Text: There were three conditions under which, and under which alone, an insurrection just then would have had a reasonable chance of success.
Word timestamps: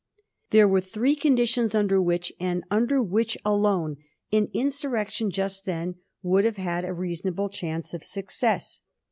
There 0.49 0.67
were 0.67 0.81
three 0.81 1.15
conditions 1.15 1.75
under 1.75 2.01
which, 2.01 2.33
and 2.39 2.63
under 2.71 3.03
which 3.03 3.37
alone, 3.45 3.97
an 4.33 4.49
insurrection 4.51 5.29
just 5.29 5.65
then 5.65 5.93
would 6.23 6.43
have 6.43 6.57
had 6.57 6.85
a 6.85 6.91
reasonable 6.91 7.49
chance 7.49 7.93
of 7.93 8.03
success. 8.03 8.81